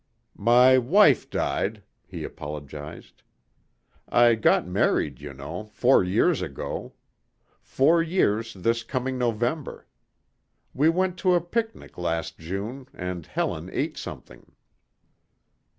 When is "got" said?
4.33-4.65